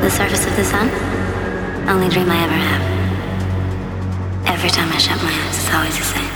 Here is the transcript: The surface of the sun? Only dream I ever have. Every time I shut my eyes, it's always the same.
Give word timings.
The 0.00 0.08
surface 0.08 0.46
of 0.46 0.56
the 0.56 0.64
sun? 0.64 0.88
Only 1.86 2.08
dream 2.08 2.30
I 2.30 2.42
ever 2.44 2.54
have. 2.54 2.82
Every 4.46 4.70
time 4.70 4.90
I 4.90 4.96
shut 4.96 5.22
my 5.22 5.30
eyes, 5.30 5.58
it's 5.58 5.74
always 5.74 5.98
the 5.98 6.04
same. 6.04 6.29